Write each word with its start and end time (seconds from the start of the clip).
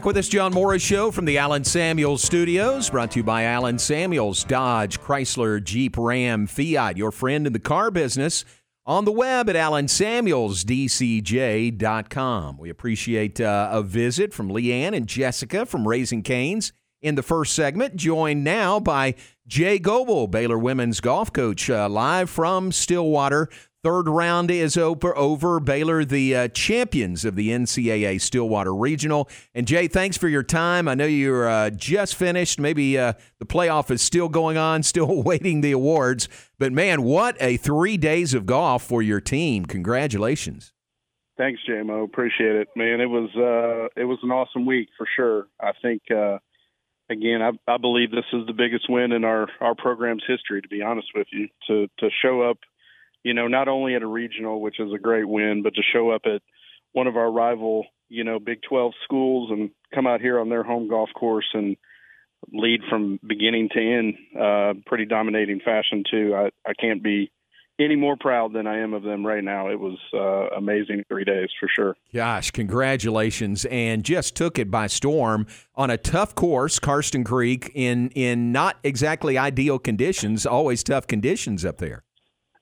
Back 0.00 0.06
with 0.06 0.16
us, 0.16 0.28
John 0.28 0.54
Morris 0.54 0.82
Show 0.82 1.10
from 1.10 1.26
the 1.26 1.36
Alan 1.36 1.62
Samuels 1.62 2.22
Studios, 2.22 2.88
brought 2.88 3.10
to 3.10 3.18
you 3.18 3.22
by 3.22 3.42
Alan 3.42 3.78
Samuels, 3.78 4.44
Dodge, 4.44 4.98
Chrysler, 4.98 5.62
Jeep, 5.62 5.94
Ram, 5.98 6.46
Fiat, 6.46 6.96
your 6.96 7.12
friend 7.12 7.46
in 7.46 7.52
the 7.52 7.58
car 7.58 7.90
business. 7.90 8.46
On 8.86 9.04
the 9.04 9.12
web 9.12 9.50
at 9.50 9.56
alansamuelsdcj.com. 9.56 12.56
We 12.56 12.70
appreciate 12.70 13.42
uh, 13.42 13.68
a 13.70 13.82
visit 13.82 14.32
from 14.32 14.48
Leanne 14.48 14.96
and 14.96 15.06
Jessica 15.06 15.66
from 15.66 15.86
Raising 15.86 16.22
Canes 16.22 16.72
in 17.02 17.14
the 17.14 17.22
first 17.22 17.54
segment, 17.54 17.96
joined 17.96 18.42
now 18.42 18.80
by 18.80 19.16
Jay 19.46 19.78
Goble, 19.78 20.28
Baylor 20.28 20.58
women's 20.58 21.02
golf 21.02 21.30
coach, 21.30 21.68
uh, 21.68 21.90
live 21.90 22.30
from 22.30 22.72
Stillwater. 22.72 23.50
Third 23.82 24.10
round 24.10 24.50
is 24.50 24.76
over. 24.76 25.16
over. 25.16 25.58
Baylor, 25.58 26.04
the 26.04 26.36
uh, 26.36 26.48
champions 26.48 27.24
of 27.24 27.34
the 27.34 27.48
NCAA 27.48 28.20
Stillwater 28.20 28.74
Regional. 28.74 29.26
And 29.54 29.66
Jay, 29.66 29.88
thanks 29.88 30.18
for 30.18 30.28
your 30.28 30.42
time. 30.42 30.86
I 30.86 30.94
know 30.94 31.06
you're 31.06 31.48
uh, 31.48 31.70
just 31.70 32.14
finished. 32.14 32.60
Maybe 32.60 32.98
uh, 32.98 33.14
the 33.38 33.46
playoff 33.46 33.90
is 33.90 34.02
still 34.02 34.28
going 34.28 34.58
on, 34.58 34.82
still 34.82 35.22
waiting 35.22 35.62
the 35.62 35.72
awards. 35.72 36.28
But 36.58 36.72
man, 36.72 37.02
what 37.02 37.38
a 37.40 37.56
three 37.56 37.96
days 37.96 38.34
of 38.34 38.44
golf 38.44 38.82
for 38.82 39.02
your 39.02 39.20
team! 39.20 39.64
Congratulations. 39.64 40.74
Thanks, 41.38 41.62
JMO. 41.66 42.04
Appreciate 42.04 42.56
it, 42.56 42.68
man. 42.76 43.00
It 43.00 43.08
was 43.08 43.30
uh, 43.34 43.98
it 43.98 44.04
was 44.04 44.18
an 44.22 44.30
awesome 44.30 44.66
week 44.66 44.90
for 44.98 45.06
sure. 45.16 45.46
I 45.58 45.72
think 45.80 46.02
uh, 46.10 46.36
again, 47.08 47.40
I, 47.40 47.52
I 47.66 47.78
believe 47.78 48.10
this 48.10 48.26
is 48.34 48.46
the 48.46 48.52
biggest 48.52 48.90
win 48.90 49.12
in 49.12 49.24
our 49.24 49.48
our 49.58 49.74
program's 49.74 50.24
history. 50.28 50.60
To 50.60 50.68
be 50.68 50.82
honest 50.82 51.08
with 51.14 51.28
you, 51.32 51.48
to 51.68 51.88
to 52.00 52.10
show 52.22 52.42
up 52.42 52.58
you 53.22 53.34
know, 53.34 53.48
not 53.48 53.68
only 53.68 53.94
at 53.94 54.02
a 54.02 54.06
regional, 54.06 54.60
which 54.60 54.80
is 54.80 54.92
a 54.92 54.98
great 54.98 55.28
win, 55.28 55.62
but 55.62 55.74
to 55.74 55.82
show 55.92 56.10
up 56.10 56.22
at 56.24 56.42
one 56.92 57.06
of 57.06 57.16
our 57.16 57.30
rival, 57.30 57.86
you 58.08 58.24
know, 58.24 58.38
Big 58.38 58.60
12 58.68 58.92
schools 59.04 59.50
and 59.50 59.70
come 59.94 60.06
out 60.06 60.20
here 60.20 60.40
on 60.40 60.48
their 60.48 60.62
home 60.62 60.88
golf 60.88 61.10
course 61.14 61.48
and 61.52 61.76
lead 62.52 62.80
from 62.88 63.20
beginning 63.26 63.68
to 63.72 63.78
end, 63.78 64.14
uh, 64.38 64.72
pretty 64.86 65.04
dominating 65.04 65.60
fashion 65.60 66.04
too. 66.10 66.34
I, 66.34 66.50
I 66.68 66.72
can't 66.74 67.02
be 67.02 67.30
any 67.78 67.96
more 67.96 68.16
proud 68.16 68.52
than 68.52 68.66
I 68.66 68.78
am 68.80 68.92
of 68.92 69.02
them 69.02 69.26
right 69.26 69.42
now. 69.42 69.68
It 69.70 69.80
was 69.80 69.98
uh, 70.12 70.54
amazing 70.56 71.04
three 71.08 71.24
days 71.24 71.48
for 71.58 71.68
sure. 71.74 71.96
Gosh, 72.14 72.50
congratulations! 72.50 73.64
And 73.66 74.04
just 74.04 74.36
took 74.36 74.58
it 74.58 74.70
by 74.70 74.86
storm 74.86 75.46
on 75.74 75.90
a 75.90 75.96
tough 75.96 76.34
course, 76.34 76.78
Karsten 76.78 77.24
Creek, 77.24 77.70
in 77.74 78.10
in 78.10 78.52
not 78.52 78.78
exactly 78.84 79.38
ideal 79.38 79.78
conditions. 79.78 80.44
Always 80.44 80.82
tough 80.82 81.06
conditions 81.06 81.64
up 81.64 81.78
there. 81.78 82.02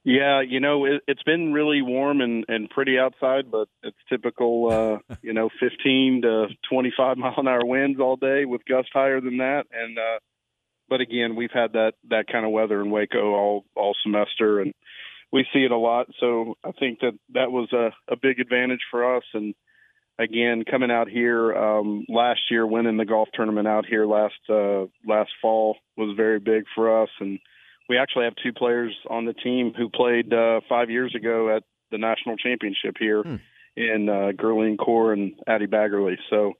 Yeah, 0.04 0.40
you 0.40 0.60
know, 0.60 0.84
it, 0.84 1.02
has 1.08 1.18
been 1.26 1.52
really 1.52 1.82
warm 1.82 2.20
and, 2.20 2.44
and 2.48 2.70
pretty 2.70 2.98
outside, 2.98 3.50
but 3.50 3.68
it's 3.82 3.96
typical, 4.08 5.02
uh, 5.10 5.14
you 5.22 5.32
know, 5.32 5.50
15 5.60 6.22
to 6.22 6.46
25 6.70 7.16
mile 7.18 7.34
an 7.36 7.48
hour 7.48 7.64
winds 7.64 8.00
all 8.00 8.16
day 8.16 8.44
with 8.44 8.64
gusts 8.64 8.90
higher 8.92 9.20
than 9.20 9.38
that. 9.38 9.64
And, 9.72 9.98
uh, 9.98 10.18
but 10.88 11.00
again, 11.00 11.36
we've 11.36 11.52
had 11.52 11.72
that, 11.72 11.92
that 12.08 12.26
kind 12.30 12.46
of 12.46 12.52
weather 12.52 12.80
in 12.80 12.90
Waco 12.90 13.34
all, 13.34 13.64
all 13.74 13.94
semester 14.02 14.60
and 14.60 14.72
we 15.30 15.46
see 15.52 15.60
it 15.60 15.72
a 15.72 15.76
lot. 15.76 16.06
So 16.20 16.54
I 16.64 16.72
think 16.72 17.00
that 17.00 17.12
that 17.34 17.52
was 17.52 17.70
a, 17.72 17.90
a 18.10 18.16
big 18.16 18.40
advantage 18.40 18.80
for 18.90 19.16
us. 19.16 19.24
And 19.34 19.54
again, 20.18 20.64
coming 20.64 20.90
out 20.90 21.10
here, 21.10 21.54
um, 21.54 22.06
last 22.08 22.40
year, 22.50 22.66
winning 22.66 22.96
the 22.96 23.04
golf 23.04 23.28
tournament 23.34 23.68
out 23.68 23.84
here 23.84 24.06
last, 24.06 24.38
uh, 24.48 24.86
last 25.06 25.30
fall 25.42 25.76
was 25.98 26.16
very 26.16 26.38
big 26.38 26.64
for 26.74 27.02
us. 27.02 27.10
And, 27.20 27.40
we 27.88 27.98
actually 27.98 28.24
have 28.24 28.34
two 28.42 28.52
players 28.52 28.94
on 29.08 29.24
the 29.24 29.32
team 29.32 29.72
who 29.76 29.88
played 29.88 30.32
uh, 30.32 30.60
five 30.68 30.90
years 30.90 31.14
ago 31.14 31.54
at 31.54 31.62
the 31.90 31.98
national 31.98 32.36
championship 32.36 32.96
here 32.98 33.22
hmm. 33.22 33.36
in 33.76 34.08
uh, 34.08 34.32
Gurleen 34.36 34.76
Kaur 34.76 35.12
and 35.12 35.34
Addie 35.46 35.66
Baggerly. 35.66 36.16
So 36.28 36.52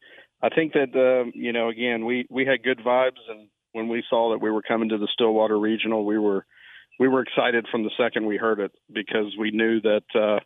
I 0.43 0.49
think 0.49 0.73
that 0.73 0.95
uh, 0.95 1.31
you 1.35 1.53
know, 1.53 1.69
again, 1.69 2.05
we 2.05 2.27
we 2.31 2.47
had 2.47 2.63
good 2.63 2.79
vibes, 2.79 3.21
and 3.29 3.49
when 3.73 3.89
we 3.89 4.05
saw 4.09 4.31
that 4.33 4.41
we 4.43 4.51
were 4.51 4.63
coming 4.63 4.89
to 4.91 4.99
the 4.99 5.09
Stillwater 5.13 5.59
Regional, 5.59 6.05
we 6.05 6.19
were 6.19 6.47
we 6.99 7.09
were 7.09 7.23
excited 7.23 7.67
from 7.71 7.85
the 7.85 7.91
second 7.99 8.27
we 8.27 8.37
heard 8.37 8.61
it 8.61 8.73
because 8.93 9.37
we 9.39 9.51
knew 9.51 9.81
that 9.81 10.05
uh, 10.15 10.41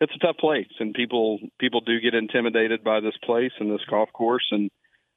it's 0.00 0.14
a 0.14 0.26
tough 0.26 0.36
place, 0.38 0.68
and 0.80 0.94
people 0.94 1.38
people 1.60 1.80
do 1.80 2.00
get 2.00 2.14
intimidated 2.14 2.82
by 2.82 3.00
this 3.00 3.16
place 3.22 3.52
and 3.60 3.70
this 3.70 3.84
golf 3.88 4.12
course, 4.12 4.46
and 4.50 4.70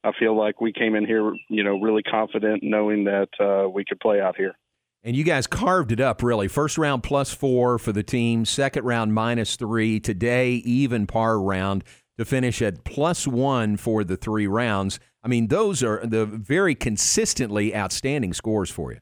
I 0.04 0.12
feel 0.18 0.38
like 0.38 0.62
we 0.62 0.72
came 0.72 0.96
in 0.96 1.06
here, 1.06 1.34
you 1.50 1.64
know, 1.64 1.80
really 1.80 2.04
confident, 2.04 2.62
knowing 2.64 3.06
that 3.06 3.30
uh, 3.40 3.68
we 3.70 3.84
could 3.86 4.00
play 4.00 4.22
out 4.22 4.38
here. 4.38 4.56
And 5.04 5.16
you 5.16 5.24
guys 5.24 5.48
carved 5.48 5.92
it 5.92 6.00
up 6.00 6.22
really. 6.22 6.48
First 6.48 6.78
round 6.78 7.04
plus 7.04 7.34
four 7.34 7.80
for 7.80 7.94
the 7.94 8.04
team, 8.04 8.46
second 8.46 8.84
round 8.84 9.14
minus 9.14 9.56
three. 9.56 10.00
Today, 10.00 10.54
even 10.56 11.08
par 11.08 11.40
round 11.40 11.84
to 12.18 12.26
finish 12.26 12.62
at 12.62 12.84
plus 12.84 13.26
one 13.26 13.78
for 13.78 14.04
the 14.04 14.18
three 14.18 14.48
rounds. 14.48 15.00
I 15.24 15.30
mean, 15.30 15.48
those 15.48 15.84
are 15.84 16.06
the 16.06 16.26
very 16.26 16.76
consistently 16.76 17.76
outstanding 17.76 18.34
scores 18.34 18.70
for 18.70 18.92
you. 18.92 19.00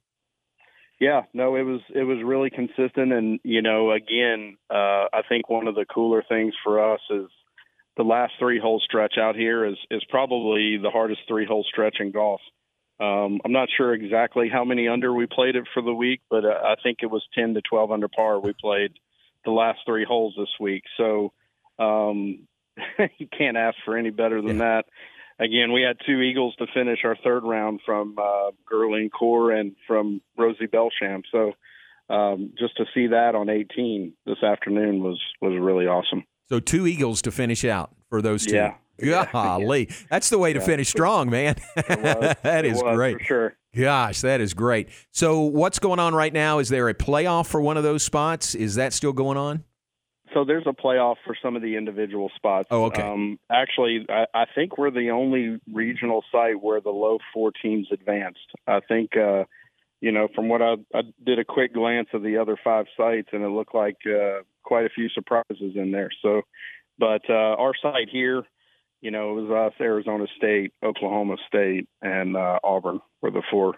Yeah, 0.99 1.23
no, 1.33 1.55
it 1.55 1.63
was 1.63 1.81
it 1.93 2.03
was 2.03 2.17
really 2.23 2.49
consistent, 2.49 3.13
and 3.13 3.39
you 3.43 3.61
know, 3.61 3.91
again, 3.91 4.57
uh, 4.69 5.05
I 5.13 5.21
think 5.29 5.47
one 5.49 5.67
of 5.67 5.75
the 5.75 5.85
cooler 5.85 6.23
things 6.27 6.53
for 6.63 6.93
us 6.93 7.01
is 7.11 7.27
the 7.97 8.03
last 8.03 8.33
three 8.39 8.59
hole 8.59 8.81
stretch 8.83 9.15
out 9.19 9.35
here 9.35 9.65
is 9.65 9.77
is 9.91 10.03
probably 10.09 10.77
the 10.81 10.89
hardest 10.89 11.21
three 11.27 11.45
hole 11.45 11.65
stretch 11.69 11.97
in 11.99 12.11
golf. 12.11 12.41
Um, 12.99 13.39
I'm 13.45 13.51
not 13.51 13.69
sure 13.75 13.93
exactly 13.93 14.49
how 14.51 14.63
many 14.63 14.87
under 14.87 15.13
we 15.13 15.27
played 15.27 15.55
it 15.55 15.65
for 15.73 15.83
the 15.83 15.93
week, 15.93 16.21
but 16.29 16.45
uh, 16.45 16.49
I 16.63 16.75
think 16.81 16.99
it 17.01 17.11
was 17.11 17.23
10 17.35 17.53
to 17.53 17.61
12 17.61 17.91
under 17.91 18.07
par 18.07 18.39
we 18.39 18.53
played 18.59 18.93
the 19.45 19.51
last 19.51 19.79
three 19.85 20.05
holes 20.05 20.33
this 20.37 20.49
week. 20.59 20.83
So 20.97 21.31
um, 21.79 22.47
you 23.17 23.27
can't 23.37 23.57
ask 23.57 23.77
for 23.85 23.97
any 23.97 24.09
better 24.09 24.41
than 24.41 24.57
yeah. 24.57 24.81
that. 24.81 24.85
Again, 25.39 25.71
we 25.71 25.83
had 25.83 25.97
two 26.05 26.21
Eagles 26.21 26.55
to 26.55 26.65
finish 26.73 26.99
our 27.03 27.15
third 27.23 27.43
round 27.43 27.81
from 27.85 28.15
uh, 28.17 28.51
Gurleen 28.71 29.09
Kaur 29.11 29.57
and 29.57 29.75
from 29.85 30.21
Rosie 30.35 30.65
Belsham. 30.65 31.21
So 31.31 31.51
um, 32.09 32.53
just 32.57 32.75
to 32.77 32.85
see 32.93 33.07
that 33.07 33.35
on 33.35 33.47
18 33.47 34.13
this 34.25 34.41
afternoon 34.41 35.03
was 35.03 35.21
was 35.39 35.57
really 35.59 35.85
awesome. 35.85 36.23
So 36.49 36.59
two 36.59 36.87
Eagles 36.87 37.21
to 37.23 37.31
finish 37.31 37.63
out 37.63 37.91
for 38.09 38.21
those 38.21 38.45
two. 38.45 38.55
Yeah, 38.55 38.75
Golly, 39.31 39.89
that's 40.09 40.29
the 40.29 40.37
way 40.37 40.53
to 40.53 40.61
finish 40.61 40.89
strong, 40.89 41.29
man. 41.29 41.55
that 41.75 42.65
is 42.65 42.81
great. 42.81 43.19
For 43.19 43.23
sure. 43.23 43.53
Gosh, 43.75 44.21
that 44.21 44.41
is 44.41 44.53
great. 44.53 44.89
So, 45.11 45.41
what's 45.41 45.79
going 45.79 45.99
on 45.99 46.15
right 46.15 46.33
now? 46.33 46.59
Is 46.59 46.69
there 46.69 46.89
a 46.89 46.93
playoff 46.93 47.47
for 47.47 47.61
one 47.61 47.77
of 47.77 47.83
those 47.83 48.01
spots? 48.01 48.55
Is 48.55 48.75
that 48.75 48.93
still 48.93 49.13
going 49.13 49.37
on? 49.37 49.63
So 50.33 50.43
there's 50.43 50.67
a 50.67 50.73
playoff 50.73 51.15
for 51.25 51.35
some 51.41 51.55
of 51.55 51.61
the 51.61 51.75
individual 51.77 52.29
spots. 52.35 52.67
Oh, 52.69 52.85
okay. 52.85 53.01
Um, 53.01 53.39
actually, 53.49 54.05
I, 54.09 54.25
I, 54.33 54.45
think 54.53 54.77
we're 54.77 54.91
the 54.91 55.09
only 55.09 55.59
regional 55.71 56.23
site 56.31 56.61
where 56.61 56.81
the 56.81 56.89
low 56.89 57.17
four 57.33 57.51
teams 57.51 57.87
advanced. 57.91 58.51
I 58.67 58.81
think, 58.81 59.15
uh, 59.15 59.45
you 60.01 60.11
know, 60.11 60.27
from 60.35 60.49
what 60.49 60.61
I, 60.61 60.75
I, 60.93 61.01
did 61.25 61.39
a 61.39 61.45
quick 61.45 61.73
glance 61.73 62.09
of 62.13 62.23
the 62.23 62.37
other 62.37 62.57
five 62.61 62.85
sites, 62.97 63.29
and 63.31 63.41
it 63.43 63.49
looked 63.49 63.73
like 63.73 63.97
uh, 64.05 64.41
quite 64.63 64.85
a 64.85 64.89
few 64.89 65.09
surprises 65.09 65.75
in 65.75 65.91
there. 65.91 66.09
So, 66.21 66.41
but 66.99 67.21
uh, 67.29 67.33
our 67.57 67.73
site 67.81 68.09
here, 68.11 68.43
you 69.01 69.11
know, 69.11 69.37
it 69.37 69.41
was 69.41 69.51
us, 69.51 69.73
Arizona 69.79 70.25
State, 70.37 70.73
Oklahoma 70.83 71.35
State, 71.47 71.87
and 72.01 72.35
uh, 72.35 72.59
Auburn 72.63 72.99
were 73.21 73.31
the 73.31 73.43
four 73.51 73.75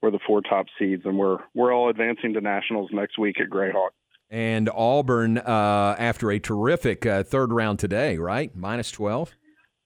were 0.00 0.10
the 0.10 0.18
four 0.26 0.40
top 0.40 0.66
seeds, 0.78 1.02
and 1.04 1.18
we're 1.18 1.38
we're 1.54 1.72
all 1.72 1.88
advancing 1.88 2.34
to 2.34 2.40
nationals 2.40 2.90
next 2.92 3.18
week 3.18 3.40
at 3.40 3.48
Grayhawk. 3.48 3.90
And 4.30 4.70
Auburn, 4.70 5.38
uh, 5.38 5.96
after 5.98 6.30
a 6.30 6.38
terrific 6.38 7.04
uh, 7.04 7.22
third 7.22 7.52
round 7.52 7.78
today, 7.78 8.18
right? 8.18 8.54
Minus 8.56 8.90
twelve. 8.90 9.32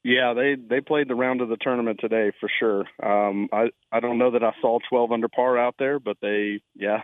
Yeah, 0.05 0.35
they 0.35 0.55
they 0.55 0.81
played 0.81 1.09
the 1.09 1.17
round 1.17 1.41
of 1.41 1.49
the 1.49 1.57
tournament 1.61 1.99
today 2.01 2.31
for 2.39 2.49
sure. 2.61 2.85
Um, 3.03 3.49
I 3.53 3.71
I 3.91 4.01
don't 4.01 4.19
know 4.19 4.31
that 4.31 4.45
I 4.45 4.53
saw 4.61 4.79
twelve 4.89 5.11
under 5.11 5.29
par 5.29 5.59
out 5.59 5.75
there, 5.79 5.99
but 5.99 6.17
they 6.23 6.61
yeah 6.77 7.03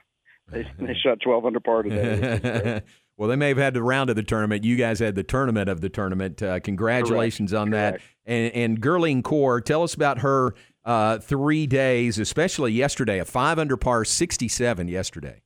they 0.50 0.64
they 0.78 0.94
shot 1.02 1.18
twelve 1.20 1.44
under 1.44 1.58
par 1.58 1.82
today. 1.82 2.82
Well, 3.22 3.28
they 3.28 3.36
may 3.36 3.50
have 3.50 3.56
had 3.56 3.72
the 3.72 3.84
round 3.84 4.10
of 4.10 4.16
the 4.16 4.24
tournament. 4.24 4.64
You 4.64 4.74
guys 4.74 4.98
had 4.98 5.14
the 5.14 5.22
tournament 5.22 5.68
of 5.68 5.80
the 5.80 5.88
tournament. 5.88 6.42
Uh, 6.42 6.58
congratulations 6.58 7.52
Correct. 7.52 7.60
on 7.60 7.70
Correct. 7.70 8.02
that. 8.26 8.32
And, 8.32 8.52
and 8.52 8.82
Gurleen 8.82 9.22
Kaur, 9.22 9.64
tell 9.64 9.84
us 9.84 9.94
about 9.94 10.18
her 10.22 10.56
uh, 10.84 11.20
three 11.20 11.68
days, 11.68 12.18
especially 12.18 12.72
yesterday, 12.72 13.20
a 13.20 13.24
five 13.24 13.60
under 13.60 13.76
par 13.76 14.04
67 14.04 14.88
yesterday. 14.88 15.40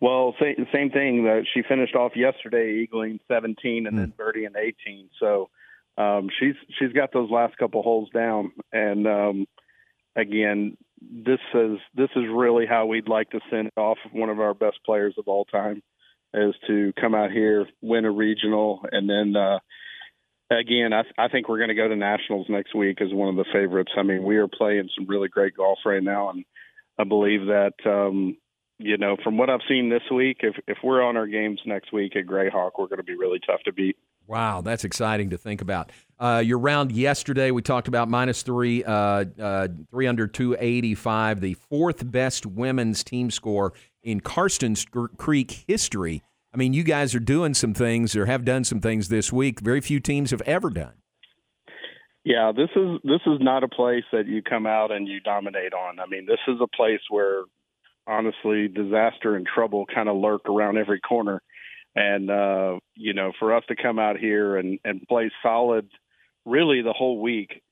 Well, 0.00 0.34
same, 0.42 0.66
same 0.72 0.90
thing. 0.90 1.22
That 1.22 1.44
she 1.54 1.62
finished 1.62 1.94
off 1.94 2.16
yesterday, 2.16 2.84
eagling 2.84 3.20
17 3.28 3.86
and 3.86 3.94
mm. 3.94 4.00
then 4.00 4.12
birdie 4.16 4.44
in 4.44 4.56
18. 4.56 5.10
So 5.20 5.50
um, 5.96 6.28
she's 6.40 6.56
she's 6.80 6.90
got 6.90 7.12
those 7.12 7.30
last 7.30 7.56
couple 7.56 7.84
holes 7.84 8.08
down. 8.12 8.50
And 8.72 9.06
um, 9.06 9.46
again, 10.16 10.76
this 11.00 11.38
is 11.54 11.78
this 11.94 12.10
is 12.16 12.24
really 12.28 12.66
how 12.66 12.86
we'd 12.86 13.08
like 13.08 13.30
to 13.30 13.38
send 13.48 13.70
off 13.76 13.98
one 14.10 14.28
of 14.28 14.40
our 14.40 14.54
best 14.54 14.78
players 14.84 15.14
of 15.18 15.28
all 15.28 15.44
time 15.44 15.80
is 16.34 16.54
to 16.66 16.92
come 17.00 17.14
out 17.14 17.30
here, 17.30 17.66
win 17.80 18.04
a 18.04 18.10
regional, 18.10 18.84
and 18.90 19.08
then 19.08 19.36
uh, 19.36 19.58
again, 20.50 20.92
I, 20.92 21.02
I 21.18 21.28
think 21.28 21.48
we're 21.48 21.58
going 21.58 21.68
to 21.68 21.74
go 21.74 21.88
to 21.88 21.96
nationals 21.96 22.46
next 22.48 22.74
week 22.74 23.00
as 23.00 23.12
one 23.12 23.28
of 23.28 23.36
the 23.36 23.50
favorites. 23.52 23.92
I 23.96 24.02
mean, 24.02 24.22
we 24.22 24.36
are 24.36 24.48
playing 24.48 24.88
some 24.96 25.06
really 25.06 25.28
great 25.28 25.56
golf 25.56 25.78
right 25.84 26.02
now, 26.02 26.30
and 26.30 26.44
I 26.98 27.04
believe 27.04 27.46
that 27.46 27.74
um, 27.86 28.36
you 28.78 28.96
know 28.96 29.16
from 29.22 29.38
what 29.38 29.50
I've 29.50 29.60
seen 29.68 29.88
this 29.90 30.02
week, 30.12 30.38
if 30.40 30.56
if 30.66 30.78
we're 30.82 31.02
on 31.02 31.16
our 31.16 31.26
games 31.26 31.60
next 31.66 31.92
week 31.92 32.16
at 32.16 32.26
Grayhawk, 32.26 32.72
we're 32.78 32.86
going 32.86 32.98
to 32.98 33.04
be 33.04 33.16
really 33.16 33.40
tough 33.46 33.60
to 33.64 33.72
beat. 33.72 33.96
Wow, 34.26 34.62
that's 34.62 34.84
exciting 34.84 35.30
to 35.30 35.38
think 35.38 35.60
about. 35.60 35.92
Uh, 36.18 36.42
your 36.44 36.58
round 36.58 36.92
yesterday, 36.92 37.50
we 37.50 37.60
talked 37.60 37.88
about 37.88 38.08
minus 38.08 38.42
three, 38.42 38.82
uh, 38.82 39.26
uh, 39.38 39.68
three 39.90 40.06
under 40.06 40.26
285, 40.26 41.40
the 41.40 41.54
fourth 41.54 42.10
best 42.10 42.46
women's 42.46 43.04
team 43.04 43.30
score 43.30 43.74
in 44.04 44.20
Karsten 44.20 44.76
Creek 45.16 45.64
history. 45.66 46.22
I 46.52 46.56
mean, 46.56 46.72
you 46.72 46.84
guys 46.84 47.14
are 47.16 47.20
doing 47.20 47.54
some 47.54 47.74
things 47.74 48.14
or 48.14 48.26
have 48.26 48.44
done 48.44 48.62
some 48.62 48.80
things 48.80 49.08
this 49.08 49.32
week 49.32 49.58
very 49.60 49.80
few 49.80 49.98
teams 49.98 50.30
have 50.30 50.42
ever 50.42 50.70
done. 50.70 50.92
Yeah, 52.24 52.52
this 52.56 52.70
is 52.76 53.00
this 53.02 53.20
is 53.26 53.38
not 53.40 53.64
a 53.64 53.68
place 53.68 54.04
that 54.12 54.26
you 54.26 54.40
come 54.40 54.66
out 54.66 54.90
and 54.90 55.06
you 55.08 55.20
dominate 55.20 55.74
on. 55.74 55.98
I 55.98 56.06
mean, 56.06 56.26
this 56.26 56.38
is 56.48 56.58
a 56.60 56.76
place 56.76 57.00
where 57.10 57.42
honestly 58.06 58.68
disaster 58.68 59.34
and 59.34 59.46
trouble 59.46 59.84
kind 59.92 60.08
of 60.08 60.16
lurk 60.16 60.48
around 60.48 60.78
every 60.78 61.00
corner. 61.00 61.42
And 61.96 62.30
uh, 62.30 62.78
you 62.94 63.14
know, 63.14 63.32
for 63.38 63.54
us 63.54 63.64
to 63.68 63.76
come 63.76 63.98
out 63.98 64.18
here 64.18 64.56
and 64.56 64.78
and 64.84 65.02
play 65.06 65.30
solid 65.42 65.88
really 66.46 66.82
the 66.82 66.92
whole 66.92 67.20
week, 67.20 67.62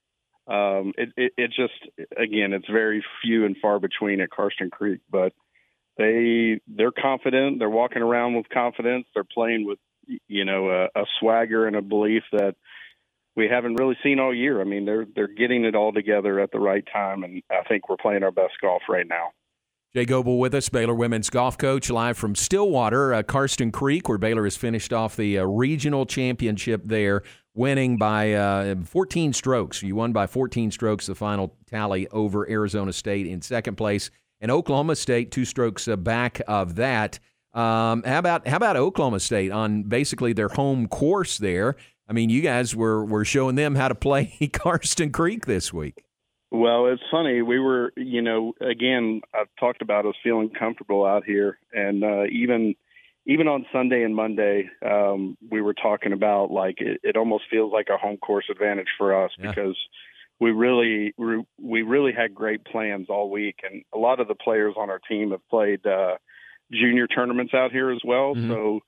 um, 0.47 0.93
it, 0.99 1.11
it 1.17 1.33
it 1.39 1.49
just 1.49 2.09
again, 2.17 2.53
it's 2.53 2.69
very 2.71 3.03
few 3.25 3.47
and 3.47 3.57
far 3.61 3.79
between 3.79 4.21
at 4.21 4.31
Karsten 4.31 4.71
Creek, 4.71 5.01
but 5.11 5.33
they 5.97 6.61
they're 6.67 6.93
confident, 6.93 7.59
they're 7.59 7.71
walking 7.71 8.03
around 8.03 8.35
with 8.35 8.49
confidence, 8.49 9.07
they're 9.15 9.25
playing 9.25 9.67
with 9.67 9.79
you 10.29 10.45
know 10.45 10.71
a, 10.71 11.01
a 11.01 11.05
swagger 11.21 11.67
and 11.67 11.77
a 11.77 11.83
belief 11.83 12.23
that 12.33 12.55
we 13.37 13.49
haven't 13.49 13.77
really 13.77 13.97
seen 14.03 14.19
all 14.19 14.35
year. 14.35 14.61
I 14.61 14.65
mean, 14.65 14.85
they're 14.85 15.07
they're 15.15 15.29
getting 15.29 15.65
it 15.65 15.75
all 15.75 15.93
together 15.93 16.41
at 16.41 16.51
the 16.53 16.61
right 16.61 16.85
time, 16.93 17.25
and 17.25 17.43
I 17.51 17.63
think 17.69 17.89
we're 17.89 17.97
playing 17.97 18.23
our 18.23 18.33
best 18.33 18.55
golf 18.61 18.83
right 18.89 19.07
now. 19.09 19.33
Jay 19.95 20.07
Goble 20.07 20.39
with 20.39 20.55
us, 20.55 20.71
Baylor 20.71 20.95
women's 20.95 21.29
golf 21.29 21.59
coach, 21.59 21.91
live 21.91 22.17
from 22.17 22.35
Stillwater, 22.35 23.13
uh, 23.13 23.23
Karsten 23.23 23.71
Creek, 23.71 24.09
where 24.09 24.17
Baylor 24.17 24.45
has 24.45 24.57
finished 24.57 24.91
off 24.91 25.17
the 25.17 25.39
uh, 25.39 25.45
regional 25.45 26.07
championship 26.07 26.81
there, 26.87 27.23
winning 27.53 27.99
by 27.99 28.33
uh, 28.33 28.77
14 28.87 29.35
strokes. 29.35 29.83
You 29.83 29.95
won 29.95 30.15
by 30.15 30.27
14 30.27 30.71
strokes, 30.71 31.07
the 31.07 31.15
final 31.15 31.57
tally 31.67 32.09
over 32.09 32.49
Arizona 32.49 32.91
State 32.95 33.27
in 33.27 33.43
second 33.43 33.77
place, 33.77 34.11
and 34.43 34.51
Oklahoma 34.51 34.97
State 34.97 35.31
two 35.31 35.47
strokes 35.47 35.89
uh, 35.89 35.97
back 35.97 36.43
of 36.47 36.75
that. 36.75 37.19
Um, 37.55 38.03
how 38.03 38.19
about 38.19 38.47
how 38.47 38.57
about 38.57 38.77
Oklahoma 38.77 39.21
State 39.21 39.53
on 39.53 39.85
basically 39.85 40.35
their 40.35 40.49
home 40.49 40.89
course 40.89 41.39
there? 41.39 41.77
I 42.09 42.13
mean, 42.13 42.29
you 42.29 42.43
guys 42.43 42.77
were 42.77 43.05
were 43.05 43.25
showing 43.25 43.55
them 43.55 43.77
how 43.77 43.89
to 43.89 43.95
play 43.95 44.51
Karsten 44.53 45.13
Creek 45.13 45.47
this 45.47 45.73
week. 45.73 46.05
Well, 46.51 46.87
it's 46.89 47.03
funny. 47.11 47.41
We 47.41 47.59
were, 47.59 47.95
you 47.97 48.21
know, 48.21 48.53
again, 48.61 49.23
I've 49.33 49.49
talked 49.59 49.81
about 49.81 50.05
us 50.05 50.15
feeling 50.23 50.51
comfortable 50.51 51.07
out 51.07 51.25
here, 51.25 51.59
and 51.73 52.05
uh, 52.05 52.25
even 52.25 52.75
even 53.25 53.47
on 53.47 53.65
Sunday 53.73 54.03
and 54.03 54.17
Monday, 54.17 54.69
um, 54.85 55.39
we 55.51 55.63
were 55.63 55.75
talking 55.75 56.13
about 56.13 56.51
like 56.51 56.81
it, 56.81 57.01
it 57.05 57.17
almost 57.17 57.45
feels 57.51 57.73
like 57.73 57.89
a 57.89 57.97
home 57.97 58.17
course 58.17 58.47
advantage 58.51 58.89
for 58.99 59.25
us 59.25 59.31
yeah. 59.39 59.49
because 59.49 59.77
we 60.43 60.51
really 60.51 61.15
we 61.17 61.83
really 61.83 62.13
had 62.13 62.35
great 62.35 62.65
plans 62.65 63.07
all 63.09 63.31
week, 63.31 63.61
and 63.63 63.85
a 63.95 63.99
lot 63.99 64.19
of 64.19 64.27
the 64.27 64.35
players 64.35 64.75
on 64.77 64.91
our 64.91 64.99
team 64.99 65.31
have 65.31 65.49
played 65.49 65.87
uh, 65.87 66.17
junior 66.73 67.07
tournaments 67.07 67.55
out 67.55 67.71
here 67.71 67.93
as 67.93 68.01
well. 68.05 68.35
Mm-hmm. 68.35 68.51
So 68.51 68.81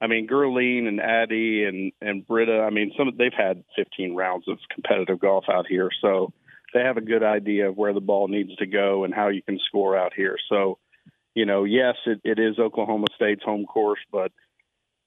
I 0.00 0.06
mean, 0.06 0.28
Gurleen 0.28 0.86
and 0.86 1.00
Addie 1.00 1.64
and 1.64 1.90
and 2.00 2.24
Britta. 2.24 2.60
I 2.60 2.70
mean, 2.70 2.92
some 2.96 3.10
they've 3.18 3.32
had 3.36 3.64
15 3.74 4.14
rounds 4.14 4.46
of 4.46 4.58
competitive 4.72 5.18
golf 5.18 5.46
out 5.52 5.66
here, 5.66 5.90
so 6.00 6.32
they 6.72 6.80
have 6.80 6.96
a 6.96 7.02
good 7.02 7.24
idea 7.24 7.68
of 7.68 7.76
where 7.76 7.92
the 7.92 8.00
ball 8.00 8.28
needs 8.28 8.54
to 8.56 8.66
go 8.66 9.02
and 9.02 9.12
how 9.12 9.30
you 9.30 9.42
can 9.42 9.58
score 9.66 9.96
out 9.96 10.12
here. 10.14 10.36
So, 10.48 10.78
you 11.34 11.44
know, 11.44 11.64
yes, 11.64 11.96
it, 12.06 12.20
it 12.22 12.38
is 12.38 12.60
Oklahoma 12.60 13.06
State's 13.16 13.42
home 13.42 13.66
course, 13.66 13.98
but 14.12 14.30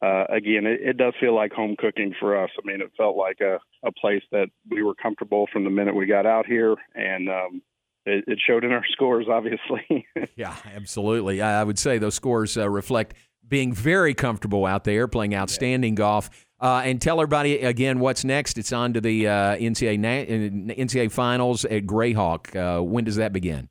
uh, 0.03 0.25
again, 0.29 0.65
it, 0.65 0.81
it 0.81 0.97
does 0.97 1.13
feel 1.19 1.33
like 1.33 1.53
home 1.53 1.75
cooking 1.77 2.13
for 2.19 2.41
us. 2.41 2.49
I 2.61 2.67
mean, 2.67 2.81
it 2.81 2.91
felt 2.97 3.15
like 3.15 3.39
a, 3.39 3.59
a 3.87 3.91
place 3.93 4.23
that 4.31 4.47
we 4.69 4.83
were 4.83 4.95
comfortable 4.95 5.47
from 5.51 5.63
the 5.63 5.69
minute 5.69 5.95
we 5.95 6.05
got 6.05 6.25
out 6.25 6.45
here, 6.45 6.75
and 6.93 7.29
um, 7.29 7.61
it, 8.05 8.25
it 8.27 8.39
showed 8.45 8.65
in 8.65 8.71
our 8.73 8.83
scores, 8.91 9.27
obviously. 9.31 10.05
yeah, 10.35 10.55
absolutely. 10.75 11.41
I 11.41 11.63
would 11.63 11.79
say 11.79 11.99
those 11.99 12.15
scores 12.15 12.57
uh, 12.57 12.69
reflect 12.69 13.13
being 13.47 13.73
very 13.73 14.13
comfortable 14.13 14.65
out 14.65 14.83
there, 14.83 15.07
playing 15.07 15.35
outstanding 15.35 15.93
yeah. 15.93 15.97
golf. 15.97 16.29
Uh, 16.59 16.81
and 16.85 17.01
tell 17.01 17.19
everybody 17.19 17.59
again 17.59 17.99
what's 17.99 18.23
next. 18.23 18.57
It's 18.57 18.71
on 18.71 18.93
to 18.93 19.01
the 19.01 19.27
uh, 19.27 19.57
NCAA 19.57 19.99
Na- 19.99 20.73
NCAA 20.73 21.11
finals 21.11 21.65
at 21.65 21.85
Grayhawk. 21.85 22.55
Uh, 22.55 22.81
when 22.81 23.03
does 23.03 23.17
that 23.17 23.33
begin? 23.33 23.67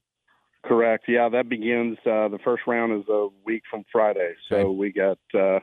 Correct. 0.64 1.04
Yeah, 1.08 1.30
that 1.30 1.48
begins. 1.48 1.96
Uh, 2.00 2.28
the 2.28 2.38
first 2.44 2.64
round 2.66 2.92
is 2.92 3.08
a 3.08 3.28
week 3.46 3.62
from 3.70 3.84
Friday, 3.90 4.34
so 4.48 4.56
okay. 4.56 4.76
we 4.76 4.92
got 4.92 5.18
uh, 5.34 5.60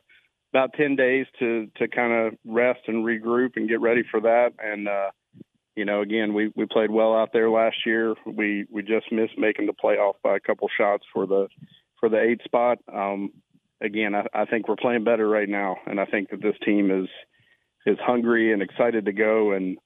about 0.53 0.73
ten 0.73 0.95
days 0.95 1.25
to 1.39 1.67
to 1.77 1.87
kind 1.87 2.13
of 2.13 2.33
rest 2.45 2.81
and 2.87 3.05
regroup 3.05 3.51
and 3.55 3.69
get 3.69 3.81
ready 3.81 4.03
for 4.09 4.21
that. 4.21 4.51
And 4.59 4.87
uh, 4.87 5.11
you 5.75 5.85
know, 5.85 6.01
again, 6.01 6.33
we 6.33 6.51
we 6.55 6.65
played 6.65 6.91
well 6.91 7.15
out 7.15 7.29
there 7.33 7.49
last 7.49 7.77
year. 7.85 8.15
We 8.25 8.65
we 8.69 8.81
just 8.81 9.11
missed 9.11 9.37
making 9.37 9.67
the 9.67 9.73
playoff 9.73 10.15
by 10.23 10.35
a 10.35 10.39
couple 10.39 10.67
shots 10.77 11.05
for 11.13 11.25
the 11.25 11.47
for 11.99 12.09
the 12.09 12.19
eight 12.19 12.41
spot. 12.43 12.79
Um, 12.91 13.31
again, 13.81 14.15
I, 14.15 14.25
I 14.33 14.45
think 14.45 14.67
we're 14.67 14.75
playing 14.75 15.03
better 15.03 15.27
right 15.27 15.49
now, 15.49 15.77
and 15.85 15.99
I 15.99 16.05
think 16.05 16.31
that 16.31 16.41
this 16.41 16.55
team 16.65 16.91
is 16.91 17.09
is 17.85 17.97
hungry 18.05 18.51
and 18.51 18.61
excited 18.61 19.05
to 19.05 19.13
go, 19.13 19.53
and 19.53 19.77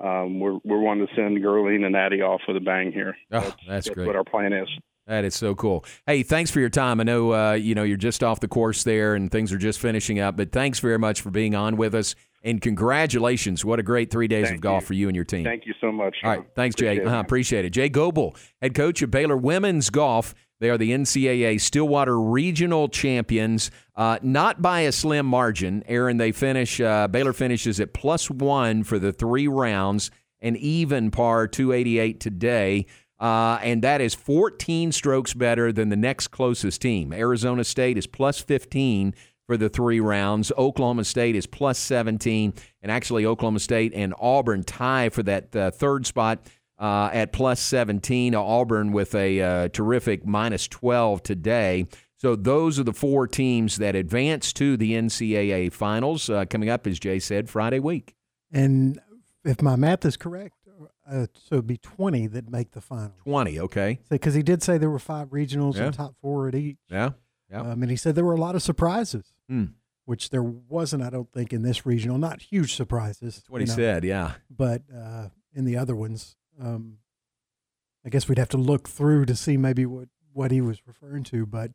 um, 0.00 0.40
we're 0.40 0.58
we're 0.64 0.80
wanting 0.80 1.06
to 1.06 1.14
send 1.14 1.38
Gurleen 1.38 1.84
and 1.84 1.96
Addie 1.96 2.22
off 2.22 2.42
with 2.46 2.56
a 2.56 2.60
bang 2.60 2.92
here. 2.92 3.16
Oh, 3.32 3.40
that's, 3.40 3.46
that's, 3.46 3.66
that's 3.66 3.90
great. 3.90 4.06
What 4.06 4.16
our 4.16 4.24
plan 4.24 4.52
is. 4.52 4.68
That 5.08 5.24
is 5.24 5.34
so 5.34 5.54
cool. 5.54 5.86
Hey, 6.06 6.22
thanks 6.22 6.50
for 6.50 6.60
your 6.60 6.68
time. 6.68 7.00
I 7.00 7.02
know 7.02 7.32
uh, 7.32 7.52
you 7.54 7.74
know 7.74 7.82
you're 7.82 7.96
just 7.96 8.22
off 8.22 8.40
the 8.40 8.48
course 8.48 8.84
there, 8.84 9.14
and 9.14 9.32
things 9.32 9.54
are 9.54 9.58
just 9.58 9.80
finishing 9.80 10.20
up. 10.20 10.36
But 10.36 10.52
thanks 10.52 10.80
very 10.80 10.98
much 10.98 11.22
for 11.22 11.30
being 11.30 11.54
on 11.54 11.78
with 11.78 11.94
us, 11.94 12.14
and 12.42 12.60
congratulations! 12.60 13.64
What 13.64 13.80
a 13.80 13.82
great 13.82 14.10
three 14.10 14.28
days 14.28 14.48
Thank 14.48 14.56
of 14.56 14.60
golf 14.60 14.82
you. 14.82 14.86
for 14.88 14.92
you 14.92 15.08
and 15.08 15.16
your 15.16 15.24
team. 15.24 15.44
Thank 15.44 15.64
you 15.64 15.72
so 15.80 15.90
much. 15.90 16.14
All 16.22 16.30
right, 16.30 16.44
thanks, 16.54 16.74
appreciate 16.74 16.96
Jay. 16.96 17.02
It, 17.02 17.08
uh, 17.08 17.20
appreciate 17.20 17.64
it. 17.64 17.70
Jay 17.70 17.88
Goble, 17.88 18.36
head 18.60 18.74
coach 18.74 19.00
of 19.00 19.10
Baylor 19.10 19.38
women's 19.38 19.88
golf. 19.88 20.34
They 20.60 20.68
are 20.68 20.76
the 20.76 20.90
NCAA 20.90 21.58
Stillwater 21.58 22.20
Regional 22.20 22.88
Champions, 22.88 23.70
uh, 23.96 24.18
not 24.20 24.60
by 24.60 24.80
a 24.80 24.92
slim 24.92 25.24
margin. 25.24 25.84
Aaron, 25.86 26.18
they 26.18 26.32
finish. 26.32 26.82
Uh, 26.82 27.08
Baylor 27.08 27.32
finishes 27.32 27.80
at 27.80 27.94
plus 27.94 28.28
one 28.28 28.84
for 28.84 28.98
the 28.98 29.12
three 29.12 29.48
rounds, 29.48 30.10
and 30.38 30.54
even 30.58 31.10
par 31.10 31.48
288 31.48 32.20
today. 32.20 32.84
Uh, 33.20 33.58
and 33.62 33.82
that 33.82 34.00
is 34.00 34.14
14 34.14 34.92
strokes 34.92 35.34
better 35.34 35.72
than 35.72 35.88
the 35.88 35.96
next 35.96 36.28
closest 36.28 36.80
team. 36.80 37.12
Arizona 37.12 37.64
State 37.64 37.98
is 37.98 38.06
plus 38.06 38.38
15 38.38 39.14
for 39.46 39.56
the 39.56 39.68
three 39.68 39.98
rounds. 39.98 40.52
Oklahoma 40.56 41.04
State 41.04 41.34
is 41.34 41.46
plus 41.46 41.78
17. 41.78 42.52
And 42.82 42.92
actually, 42.92 43.26
Oklahoma 43.26 43.60
State 43.60 43.92
and 43.94 44.14
Auburn 44.20 44.62
tie 44.62 45.08
for 45.08 45.22
that 45.24 45.56
uh, 45.56 45.70
third 45.70 46.06
spot 46.06 46.46
uh, 46.78 47.10
at 47.12 47.32
plus 47.32 47.60
17. 47.60 48.34
Auburn 48.34 48.92
with 48.92 49.14
a 49.14 49.40
uh, 49.40 49.68
terrific 49.68 50.26
minus 50.26 50.68
12 50.68 51.22
today. 51.22 51.86
So 52.16 52.36
those 52.36 52.78
are 52.78 52.84
the 52.84 52.92
four 52.92 53.26
teams 53.26 53.76
that 53.76 53.94
advance 53.94 54.52
to 54.54 54.76
the 54.76 54.92
NCAA 54.92 55.72
finals 55.72 56.28
uh, 56.28 56.44
coming 56.44 56.68
up, 56.68 56.86
as 56.86 56.98
Jay 56.98 57.18
said, 57.18 57.48
Friday 57.48 57.78
week. 57.78 58.14
And 58.52 59.00
if 59.44 59.62
my 59.62 59.76
math 59.76 60.04
is 60.04 60.16
correct, 60.16 60.54
uh, 61.10 61.26
so 61.34 61.56
it'd 61.56 61.66
be 61.66 61.78
20 61.78 62.26
that 62.28 62.50
make 62.50 62.72
the 62.72 62.80
final. 62.80 63.12
20, 63.24 63.60
okay. 63.60 63.98
Because 64.10 64.34
he 64.34 64.42
did 64.42 64.62
say 64.62 64.78
there 64.78 64.90
were 64.90 64.98
five 64.98 65.28
regionals 65.28 65.76
yeah. 65.76 65.84
and 65.84 65.94
top 65.94 66.14
four 66.20 66.48
at 66.48 66.54
each. 66.54 66.78
Yeah. 66.88 67.10
Yeah. 67.50 67.60
Um, 67.62 67.82
and 67.82 67.90
he 67.90 67.96
said 67.96 68.14
there 68.14 68.24
were 68.24 68.34
a 68.34 68.40
lot 68.40 68.54
of 68.54 68.62
surprises, 68.62 69.32
hmm. 69.48 69.66
which 70.04 70.30
there 70.30 70.42
wasn't, 70.42 71.02
I 71.02 71.10
don't 71.10 71.32
think, 71.32 71.52
in 71.52 71.62
this 71.62 71.86
regional. 71.86 72.18
Not 72.18 72.42
huge 72.42 72.74
surprises. 72.74 73.36
That's 73.36 73.50
what 73.50 73.60
he 73.62 73.66
know, 73.66 73.74
said, 73.74 74.04
yeah. 74.04 74.32
But 74.50 74.82
uh, 74.94 75.28
in 75.54 75.64
the 75.64 75.76
other 75.76 75.96
ones, 75.96 76.36
um, 76.60 76.98
I 78.04 78.10
guess 78.10 78.28
we'd 78.28 78.38
have 78.38 78.50
to 78.50 78.58
look 78.58 78.88
through 78.88 79.24
to 79.26 79.34
see 79.34 79.56
maybe 79.56 79.86
what, 79.86 80.08
what 80.32 80.50
he 80.50 80.60
was 80.60 80.86
referring 80.86 81.24
to, 81.24 81.46
but 81.46 81.72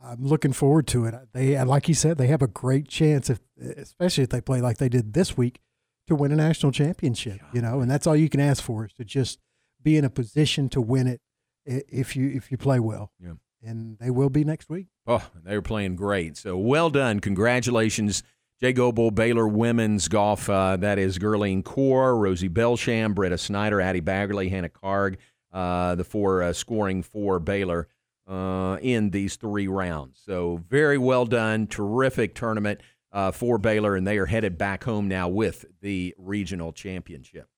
I'm 0.00 0.24
looking 0.24 0.52
forward 0.52 0.86
to 0.88 1.06
it. 1.06 1.14
They, 1.32 1.60
like 1.64 1.86
he 1.86 1.94
said, 1.94 2.18
they 2.18 2.26
have 2.28 2.42
a 2.42 2.46
great 2.46 2.88
chance, 2.88 3.30
if, 3.30 3.40
especially 3.60 4.24
if 4.24 4.30
they 4.30 4.40
play 4.40 4.60
like 4.60 4.78
they 4.78 4.88
did 4.88 5.12
this 5.12 5.36
week, 5.36 5.60
to 6.06 6.14
win 6.14 6.32
a 6.32 6.36
national 6.36 6.72
championship. 6.72 7.40
You 7.52 7.62
know, 7.62 7.80
and 7.80 7.90
that's 7.90 8.06
all 8.06 8.16
you 8.16 8.28
can 8.28 8.40
ask 8.40 8.62
for 8.62 8.84
is 8.84 8.92
to 8.94 9.04
just 9.04 9.38
be 9.82 9.96
in 9.96 10.04
a 10.04 10.10
position 10.10 10.68
to 10.70 10.80
win 10.80 11.06
it 11.06 11.20
if 11.64 12.16
you 12.16 12.28
if 12.28 12.50
you 12.50 12.56
play 12.56 12.80
well. 12.80 13.12
Yeah. 13.22 13.32
And 13.62 13.98
they 13.98 14.10
will 14.10 14.30
be 14.30 14.44
next 14.44 14.68
week. 14.68 14.86
Oh, 15.06 15.28
they're 15.42 15.62
playing 15.62 15.96
great. 15.96 16.36
So 16.36 16.56
well 16.56 16.90
done. 16.90 17.20
Congratulations 17.20 18.22
Jay 18.60 18.72
Goble, 18.72 19.10
Baylor 19.10 19.46
women's 19.46 20.08
golf. 20.08 20.48
Uh, 20.48 20.76
that 20.76 20.98
is 20.98 21.18
Gurleen 21.18 21.62
Kaur, 21.62 22.18
Rosie 22.18 22.48
Belsham, 22.48 23.14
Britta 23.14 23.36
Snyder, 23.36 23.82
Addie 23.82 24.00
Baggerly, 24.00 24.48
Hannah 24.48 24.70
Karg, 24.70 25.18
uh, 25.52 25.94
the 25.94 26.04
four 26.04 26.42
uh, 26.42 26.52
scoring 26.54 27.02
for 27.02 27.38
Baylor 27.38 27.88
uh, 28.26 28.78
in 28.80 29.10
these 29.10 29.36
three 29.36 29.68
rounds. 29.68 30.20
So 30.24 30.62
very 30.68 30.96
well 30.96 31.26
done. 31.26 31.66
Terrific 31.66 32.34
tournament 32.34 32.80
uh, 33.16 33.32
for 33.32 33.56
Baylor, 33.56 33.96
and 33.96 34.06
they 34.06 34.18
are 34.18 34.26
headed 34.26 34.58
back 34.58 34.84
home 34.84 35.08
now 35.08 35.26
with 35.26 35.64
the 35.80 36.14
regional 36.18 36.70
championship. 36.70 37.48